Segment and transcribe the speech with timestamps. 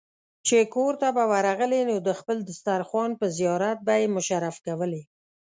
[0.47, 5.01] چې کورته به ورغلې نو د خپل دسترخوان په زيارت به يې مشرف کولې.